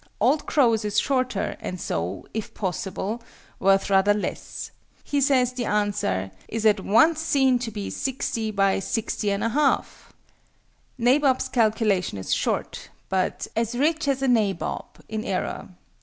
[0.19, 3.21] OLD CROW'S is shorter, and so (if possible)
[3.59, 4.71] worth rather less.
[5.03, 9.85] He says the answer "is at once seen to be 60 × 60 1/2"!
[10.97, 15.69] NABOB'S calculation is short, but "as rich as a Nabob" in error.